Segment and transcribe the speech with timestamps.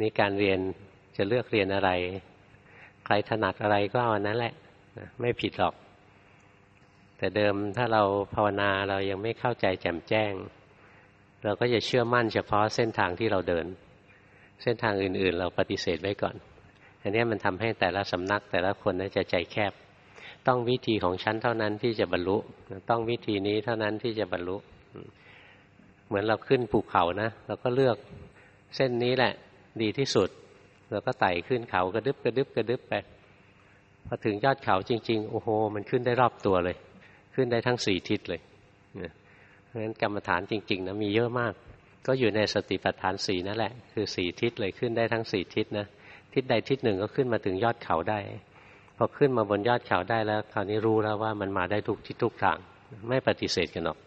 [0.00, 0.58] นี่การเรียน
[1.16, 1.90] จะเลือกเรียนอะไร
[3.04, 4.54] ใครถนัดอะไรก็เอาอันนั้นแหละ
[5.20, 5.74] ไม่ผิดหรอก
[7.18, 8.02] แต่เดิมถ้าเรา
[8.34, 10.32] ภาวนาเรายังไม่เข้าใจแจ่มแจ้ง
[11.44, 13.66] เราก็จะเชื่อมั่นเฉพาะเส้นทางที่เราเดิน
[14.62, 16.36] เส้นทางอื่น ๆ เราปฏิเสธไว้ก่อน
[17.02, 19.72] อันนี้มันทำให้แต่ละสำนักแต่ละคนน่าจะใจแคบ
[20.46, 22.36] ต้องวิธีของฉันเท่านั้นที่จะบรรลุ
[22.90, 24.56] ต้องวิธีนี้เท่านั้นที่จะบรรลุ
[26.06, 27.96] เหมือนเราขึ้นภูเขานะเราก็เลือก
[28.76, 29.32] เส้นนี้แหละ
[29.82, 30.28] ดีที่สุด
[30.90, 32.94] เราก็ไต่ขึ้นเขากระดึบกระดึบกระดึบไป
[34.06, 36.76] พอถึงยอดเขาจริง ๆ โอ้โห มันขึ้นได้รอบตัวเลย
[37.34, 38.40] ขึ้นได้ทั้งสี่ทิศเลย
[39.64, 41.54] เพราะฉะนั้นกรรมฐานจริงๆนะมีเยอะมาก
[42.06, 45.86] ก็อยู่ในสติปัฏฐานสี่นั่นแหละ คือสี่ทิศเลยขึ้นได้ทั้งสี่ทิศนะ
[46.34, 48.18] ทิศใดทิศหนึ่งก็ขึ้นมาถึงยอดเขาได้
[48.96, 52.58] พอขึ้นมาบนยอดเขาได้แล้ว คราวนี้รู้แล้วว่ามันมาได้ทุกทิศทุกทาง
[53.08, 53.98] ไม่ปฏิเสธกันหรอก